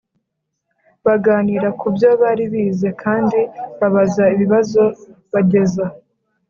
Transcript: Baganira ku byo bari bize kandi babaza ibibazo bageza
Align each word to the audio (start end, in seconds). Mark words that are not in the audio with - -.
Baganira 1.05 1.67
ku 1.79 1.87
byo 1.95 2.09
bari 2.21 2.43
bize 2.51 2.89
kandi 3.03 3.39
babaza 3.79 4.23
ibibazo 4.35 4.83
bageza 5.33 5.85